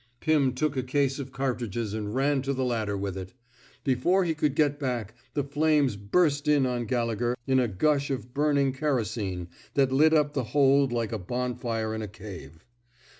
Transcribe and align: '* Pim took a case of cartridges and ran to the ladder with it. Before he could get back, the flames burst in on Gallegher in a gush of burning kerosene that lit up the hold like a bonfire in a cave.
'* 0.13 0.19
Pim 0.19 0.53
took 0.53 0.75
a 0.75 0.81
case 0.81 1.19
of 1.19 1.31
cartridges 1.31 1.93
and 1.93 2.15
ran 2.15 2.41
to 2.41 2.53
the 2.53 2.65
ladder 2.65 2.97
with 2.97 3.15
it. 3.15 3.33
Before 3.83 4.23
he 4.25 4.33
could 4.33 4.55
get 4.55 4.79
back, 4.79 5.13
the 5.35 5.43
flames 5.43 5.95
burst 5.95 6.47
in 6.47 6.65
on 6.65 6.85
Gallegher 6.85 7.37
in 7.45 7.59
a 7.59 7.67
gush 7.67 8.09
of 8.09 8.33
burning 8.33 8.73
kerosene 8.73 9.47
that 9.75 9.91
lit 9.91 10.15
up 10.15 10.33
the 10.33 10.43
hold 10.57 10.91
like 10.91 11.11
a 11.11 11.19
bonfire 11.19 11.93
in 11.93 12.01
a 12.01 12.07
cave. 12.07 12.65